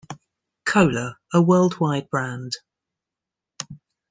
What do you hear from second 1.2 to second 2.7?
a worldwide brand.